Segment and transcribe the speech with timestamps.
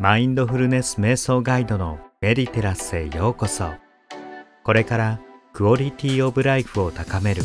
[0.00, 3.70] マインドフルネス瞑想ガイドのメディテラスへようこそ。
[4.64, 5.20] これから
[5.52, 7.42] クオリティオブライフを高める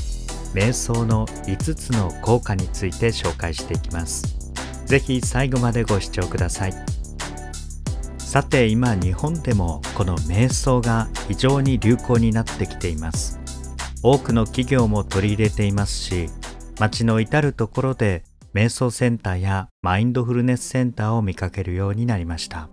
[0.55, 4.51] 瞑想の5つの効果について紹介していきます。
[4.87, 6.73] ぜひ最後までご視聴ください。
[8.17, 13.39] さて今日本でもこの瞑想が非常に流行になってきています。
[14.01, 16.29] 多くの企業も取り入れていますし
[16.79, 18.23] 街の至るところで
[18.53, 22.69] 瞑想センターやマインドフルネスセンターを見かけるようになりました。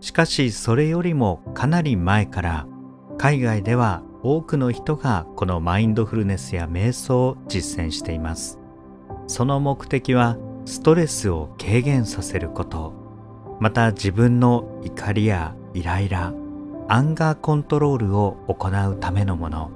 [0.00, 2.66] しかしそれよりもかなり前から
[3.16, 8.58] 海外では多くの人がこのマインドフルネスや瞑想を実践しています。
[9.26, 12.92] その目的はストレスを軽減させること。
[13.60, 16.32] また自分の怒りやイライラ
[16.88, 19.70] アンガーコントロールを行うためのもの。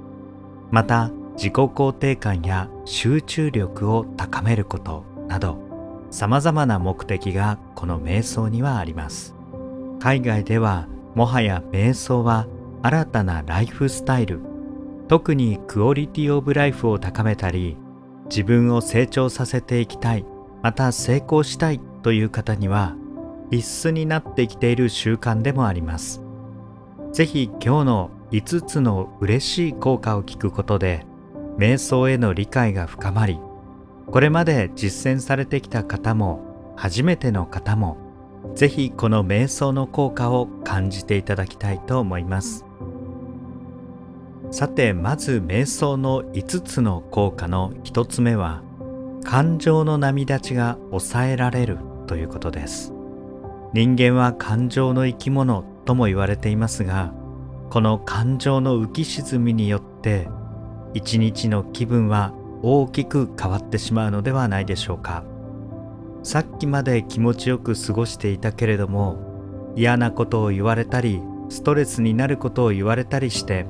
[0.71, 5.12] また自己肯定感や集中力を高めること。
[5.27, 5.57] など
[6.11, 9.35] 様々な目的がこの瞑想にはあります。
[9.99, 12.47] 海外ではもはや瞑想は
[12.81, 14.41] 新たなライフスタイル。
[15.07, 17.77] 特にクオリティオブライフを高めたり
[18.29, 20.25] 自分を成長させていきたい
[20.61, 22.95] また成功したいという方には
[23.51, 26.21] 必須になってきている習慣でもあります。
[27.11, 31.05] 是非今日の5つの嬉しい効果を聞くことで
[31.57, 33.39] 瞑想への理解が深まり
[34.05, 37.97] これまで実践されてきた方も初めての方も
[38.55, 42.65] ぜひこの瞑想の効果を感じていただきたいと思います。
[44.51, 48.61] さてまず瞑想の5つの効果の1つ目は
[49.23, 52.93] 感情の波立ちが抑えられるということです。
[53.73, 57.13] 人間は感情の生き物とも言われていますが
[57.71, 60.29] この感情の浮き沈みによって
[60.93, 65.23] 一日の気分は大きく変わってしまうのではないでしょうか。
[66.23, 73.65] さっきまで気持ちよく過ごしていたけれども嫌なことを言われたりストレスになることを言われたりして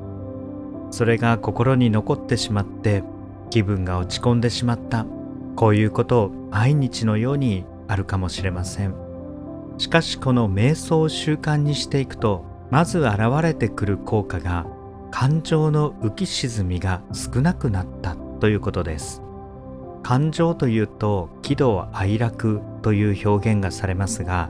[0.91, 3.03] それが心に残ってしまって
[3.49, 5.07] 気分が落ち込んでしまった。
[5.55, 8.95] こういうこと毎日のようにあるかもしれません。
[9.79, 14.67] しかしこの瞑想を習慣にしていくとまず現れてくる効果が
[15.09, 18.15] 感情の浮き沈みが少なくなった。
[18.43, 19.21] ということです
[20.03, 24.49] 感情というと喜怒哀楽という表現がされますが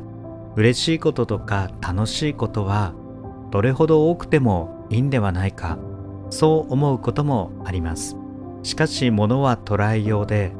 [0.55, 2.95] 嬉しいこととか楽しいことは
[3.51, 5.77] どれほど多くてもいいんではないか
[6.31, 8.17] そう思うこともあります。
[8.63, 10.53] しかし物は捉えようで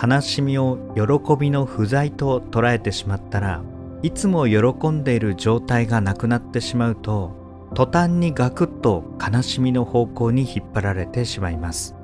[0.00, 3.64] 悲しみを喜びの不在と捉えてしまったら
[4.02, 7.32] いつも喜んでいる状態がなくなってしまうと
[7.74, 11.95] 途端にガクッと悲しみの方向に引っ張られてしまいます。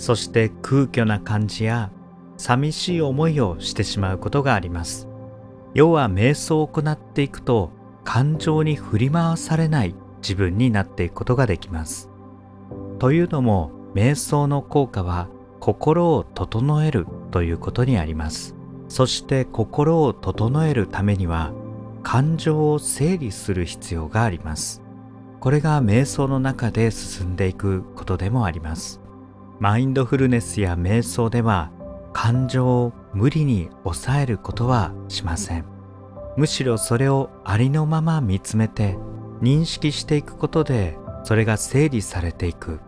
[0.00, 1.92] そして空虚な感じや
[2.38, 5.06] 寂しい思いをしてしまうことがあります。
[5.74, 7.70] 要は瞑想を行っていくと
[8.02, 12.08] 感情に振り回されない自分になっていくことができます。
[12.98, 15.28] というのも瞑想の効果は
[15.60, 18.56] 心を整えるということにあります。
[18.88, 21.52] そして心を整えるためには
[22.02, 24.80] 感情を整理する必要があります。
[25.40, 28.99] これが瞑想の中で進んでいくことでもあります。
[29.60, 31.70] マインドフルネスや瞑想では
[32.14, 35.66] 感情を無理に抑えることはしません。
[36.38, 38.96] むしろそれをありのまま見つめて
[39.42, 42.80] 認識していくことでそれが整理されていく。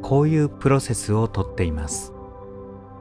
[0.00, 2.12] こういうプロセスをとっています。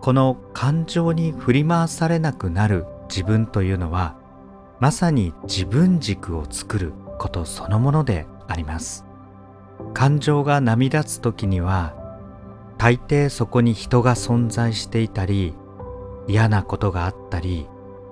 [0.01, 4.15] この感情に振り回されなくなる自分というのは
[4.79, 9.05] まさに自分軸を作ることそのものであります。
[9.93, 12.04] 感情が波立つ時には
[12.77, 15.53] 大抵そこに人が存在していたり
[16.27, 17.67] 嫌なことがあったり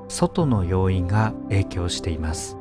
[0.08, 2.58] 外の要因が影響しています。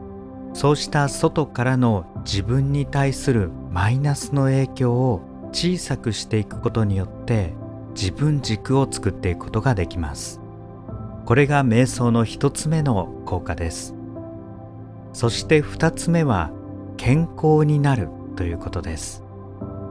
[0.55, 7.55] そうした外からの自分に対するマイナスの影響を小さくしていくことによって
[7.95, 10.41] 自分軸を作っていくことができます。
[11.25, 13.95] これが瞑想の一つ目の効果です。
[15.13, 16.51] そして二つ目は
[16.97, 19.22] 健康になるということです。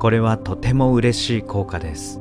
[0.02, 2.20] これはとても嬉しい効果です。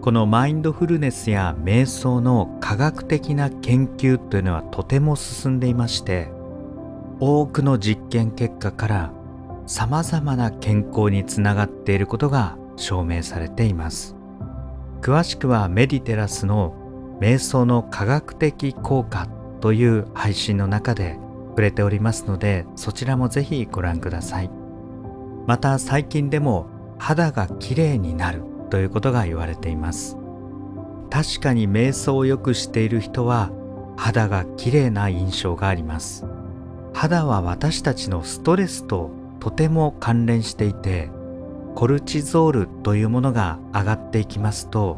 [0.00, 6.30] このマインドフルネスや瞑想の科学的な研究というのはとても進んでいまして
[7.18, 9.12] 多くの実験結果から
[9.66, 14.14] 様々な健康につながっていることが証明されています。
[15.00, 16.76] 詳しくはメディテラスの
[17.20, 19.26] 瞑想の科学的効果
[19.60, 21.18] という配信の中で
[21.48, 24.50] 触れておりますのでそちらもぜひご覧ください。
[25.48, 30.16] また最近でも肌がきれいになるということが言われています。
[31.10, 33.50] 確かに瞑想をよくしている人は
[33.96, 36.26] 肌がきれいな印象があります。
[36.92, 39.10] 肌は私たちのストレスと
[39.40, 41.10] とても関連していて
[41.74, 44.96] コルチゾールというものが上がっていきますと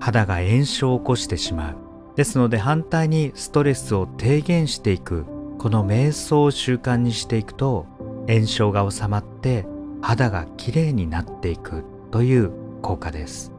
[0.00, 1.76] 肌が炎症を起こしてしまう。
[2.16, 5.24] ですので反対にストレスを低減していく
[5.58, 7.86] この瞑想を習慣にしていくと
[8.26, 9.66] 炎症が収まって
[10.00, 12.52] 肌がきれいになっていくという
[12.82, 13.52] 効果です。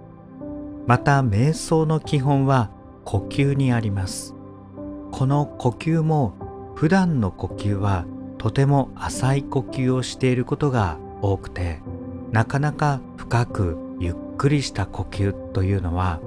[0.88, 2.72] また瞑想の基本は
[3.06, 4.36] 呼吸にあります。
[5.12, 6.34] この呼吸も
[6.76, 8.06] 普段の呼吸は
[8.38, 11.82] とても浅い呼吸をしていることが多くて
[12.32, 16.22] なかなか深くゆっくりした呼吸というのは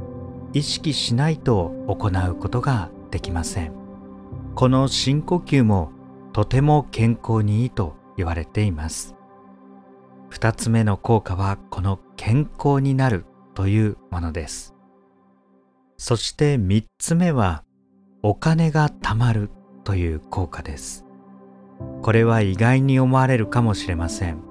[0.53, 3.73] 意識しないと行うことができません。
[4.55, 5.91] この深呼吸も
[6.33, 9.15] とても健康にいいと言われています。
[10.33, 14.75] 二つ目の効果はこの健康になるというものです。
[15.99, 17.65] そして三つ目は
[18.23, 19.51] お金が貯まる
[19.85, 21.05] という効果です。
[22.01, 24.43] これは意外に思われるかもしれません。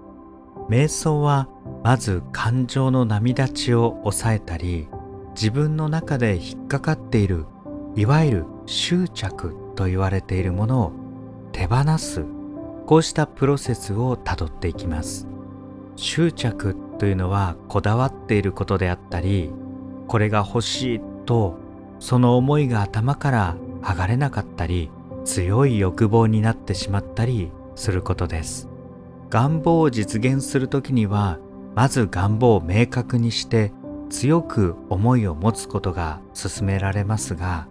[0.70, 1.50] 瞑想は
[1.84, 4.88] まず感情の波立ちを抑えたり
[5.34, 7.48] 自分の中で引っかかっている
[7.96, 10.92] いわゆる執着と言われているものを
[11.52, 12.24] 手放す
[12.86, 15.31] こうしたプロセスをたどっていきます。
[15.96, 19.52] 執着というのはこだわっていることであったり
[20.08, 21.58] これが欲しいと
[22.00, 24.90] その思いが頭から剥がれなかったり
[25.26, 28.72] 強い欲望になってしまったりすることです。
[29.32, 31.40] 願望を実現する時には
[31.74, 33.72] まず願望を明確にして
[34.10, 37.68] 強く思いを持つことが勧められますが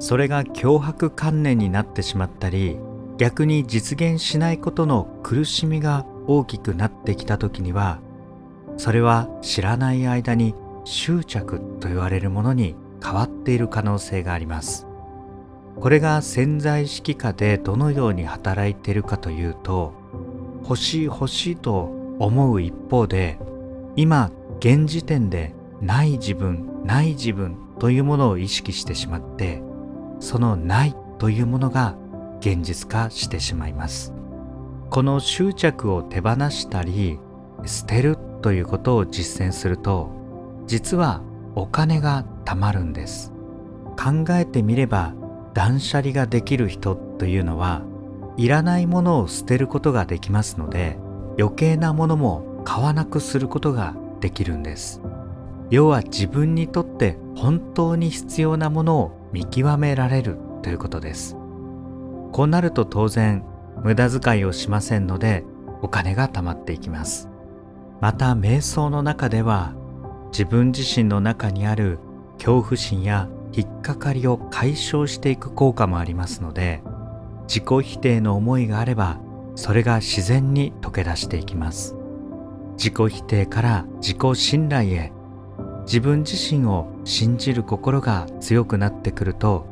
[0.00, 2.76] それが脅迫観念になってしまったり
[3.18, 8.00] 逆に実現しないことの苦しみが大きくなってきた時には
[8.76, 14.86] それは知らない間に執着と言われるものに変わっている可能性があります。
[15.80, 19.92] これが潜在意識下でどのように働いているかというと
[20.62, 23.38] 欲しい欲しいと思う一方で
[23.94, 29.62] 今現時点でない自分ない自分というものを意識してしまって
[30.18, 31.94] そのないというものが
[32.40, 34.15] 現実化してしまいます。
[34.96, 37.18] この執着を手放したり
[37.66, 40.10] 捨てるということを実践すると
[40.66, 41.20] 実は
[41.54, 43.30] お金が貯まるんです。
[44.02, 45.12] 考えてみれば
[45.52, 47.82] 断捨離ができる人というのは
[48.38, 50.96] いらないものを捨てることができますので
[51.38, 55.02] 余計なものも買わなくすることができるんです。
[55.68, 61.36] 要は自分にとって本当に必要なものを見極められるということです。
[62.32, 63.44] こうなると当然
[63.82, 65.44] 無駄遣いをしませんので
[65.82, 67.28] お金が貯まっていきます。
[68.00, 69.74] また瞑想の中では
[70.30, 71.98] 自分自身の中にある
[72.38, 76.82] 恐怖心や引っかかりを解消していく効果もありますので
[77.48, 79.18] 自己否定の思いがあれば
[79.54, 81.96] それが自然に溶け出していきます。
[82.76, 85.12] 自己否定から自己信頼へ
[85.86, 89.66] 自分自身を信じる心が強くなってくると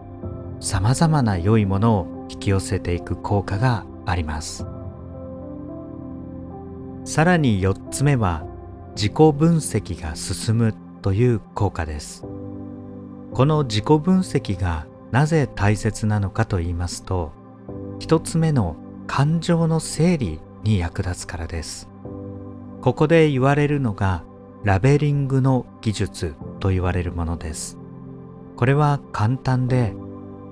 [0.60, 4.66] さまざまな良いものを引き寄せていく効果があります。
[7.04, 8.44] さらに4つ目は
[8.96, 12.24] 自己分析が進むという効果です。
[13.32, 17.32] この自己分析がなぜ大切なのかと言いますと
[17.98, 21.88] 一つ目の感情の整理に役立つからです。
[22.80, 24.24] ここで言われるのが
[24.62, 27.78] ラベリングの技術と言われるものです。
[28.56, 29.94] これは簡単で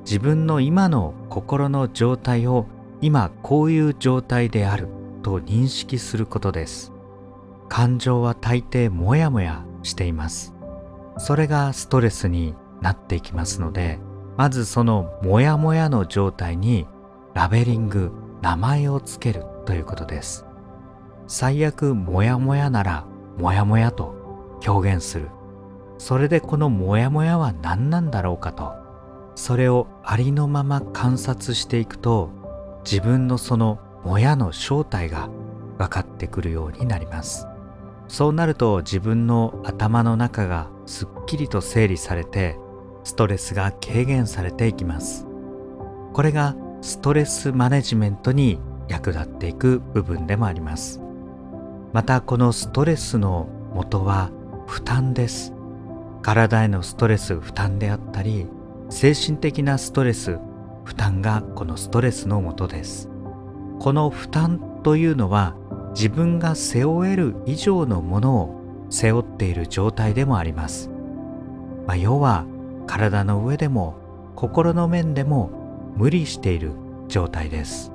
[0.05, 2.67] 自分の今の心の状態を
[3.03, 4.87] 今こういう状態である
[5.25, 6.93] と認識することです。
[7.69, 10.55] 感情は大抵モヤモヤしています。
[11.19, 13.99] それがストレスになっていきますので
[14.37, 16.87] まずそのモヤモヤの状態に
[17.35, 20.47] ラベリング名前をつけるということです。
[21.27, 23.05] 最悪モヤモヤなら
[23.37, 25.29] モヤモヤと表現する。
[25.99, 28.75] それでこのモヤモヤは何なんだろうかと。
[29.35, 32.31] それをありのまま観察していくと
[32.85, 35.29] 自分のそのモヤの正体が
[35.79, 37.47] 分かってくるようになります。
[38.09, 42.59] そうなると自分の頭の中がすっきりと整理されて
[43.05, 45.27] ストレスが軽減されていきます。
[46.13, 48.59] これがストレスマネジメントに
[48.89, 51.01] 役立っていく部分でもあります。
[51.93, 54.31] またこのストレスの元は
[54.67, 55.55] 負担です。
[56.23, 58.47] 体へのストレス負担であったり
[58.91, 60.39] 精神的なストレス
[60.85, 63.09] 負担がこのストレスの元です。
[63.79, 65.57] この負担というのは
[65.95, 70.91] 自分が背負える以上のものを背負っている状態でもあります、
[71.87, 72.45] まあ、要は
[72.87, 73.97] 体の上でも
[74.37, 75.51] 心の面でも
[75.97, 76.73] 無理している
[77.09, 77.93] 状態です。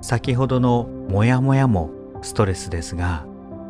[0.00, 1.90] 先ほどのモヤモヤも
[2.22, 3.26] ストレスですが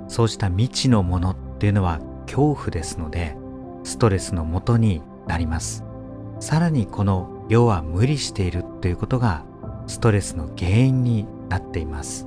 [0.08, 3.36] そうした未知のものっていうのは恐怖ですので
[3.84, 5.84] ストレスのもとになります。
[6.38, 9.44] さらにこの世は無理しているということが
[9.86, 12.26] ストレスの原因になっています。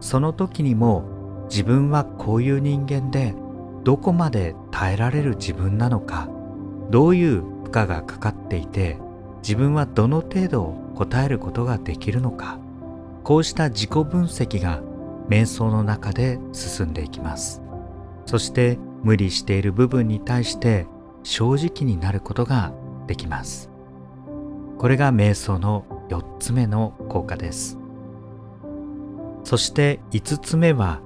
[0.00, 3.34] その時にも自分はこういう人間で
[3.84, 6.28] どこまで耐えられる自分なのか
[6.90, 8.98] どういう負荷がかかっていて
[9.42, 12.58] 自分はどの程度答えることができるのか
[13.24, 14.82] こうした自己分析が
[15.28, 17.62] 瞑想の中で進んでいきます。
[18.24, 20.86] そして無理している部分に対して
[21.22, 22.72] 正直になることが
[23.06, 23.70] できます。
[24.78, 27.78] これが瞑想の4つ目の効果です。
[29.44, 31.00] そして5つ目は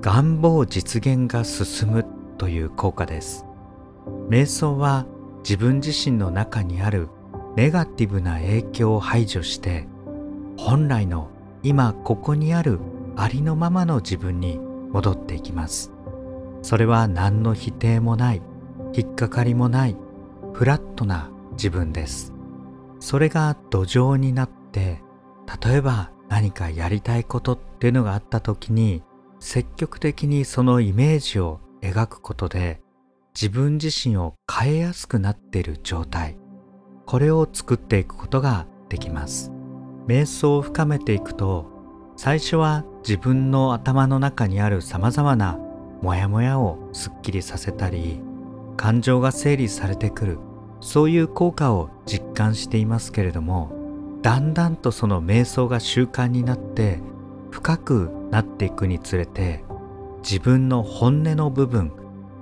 [0.00, 2.06] 願望実現が進む
[2.38, 3.44] という効果です。
[4.28, 5.06] 瞑想は
[5.44, 7.08] 自分自身の中にある
[7.54, 9.86] ネガティブな影響を排除して
[10.56, 11.28] 本来の
[11.62, 12.80] 今ここにある
[13.16, 14.58] ありのままの自分に
[14.90, 15.92] 戻っていきます。
[16.62, 18.42] それは何の否定もない
[18.94, 19.96] 引っかかりもない
[20.52, 22.31] フラットな自分です。
[23.02, 25.02] それが土壌になって
[25.64, 29.02] 例えば何かやりたいことっていうのがあった時に
[29.40, 32.80] 積極的にそのイメージを描くことで
[33.34, 36.38] 自分自身を変えやすくなっている状態。
[37.04, 39.50] これを作っていくことができます。
[40.06, 41.66] 瞑想を深めていくと
[42.16, 45.58] 最初は自分の頭の中にある様々な
[46.02, 48.20] モヤモヤをすっきりさせたり
[48.76, 50.51] 感情が整理されてくる。
[50.82, 53.72] そういう効果を実感していますけれども
[54.20, 57.00] だんだんとその瞑想が習慣になって
[57.50, 59.64] 深くなっていくにつれて
[60.22, 61.92] 自分の本音の部分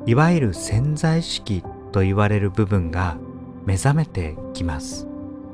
[0.06, 3.18] いわゆる潜在意識と言われる部分が
[3.66, 5.06] 目覚めてきます。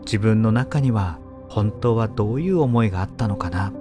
[0.05, 3.73] 自分の中には本当はどういう思いがあったのかな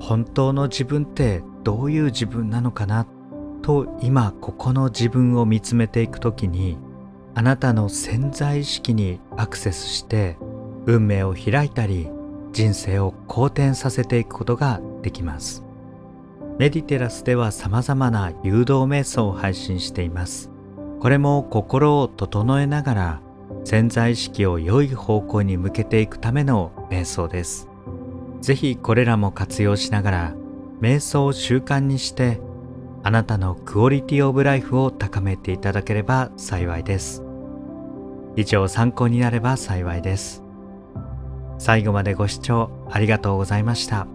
[0.00, 3.06] 本当の自分ってどういう自分なのかな
[3.62, 6.78] と今ここの自分を見つめていく時に
[7.34, 10.36] あなたの潜在意識にアクセスして
[10.86, 12.10] 運命を開いたり
[12.52, 15.64] 人生を好転させていくことができます。
[16.58, 20.50] メディテラスでは様々な誘導瞑想を配信しています。
[21.00, 23.20] これも心を整えながら
[23.64, 27.68] 潜在意識を良い方向に向けていくための瞑想です。
[28.40, 30.34] ぜひこれらも活用しながら
[30.80, 32.40] 瞑想を習慣にして
[33.04, 37.22] あなたのクオリティオブライフを高めていただければ幸いです。
[38.36, 40.42] 以上参考になれば幸いです。
[41.58, 44.06] 最後までご視聴ありがとうございました。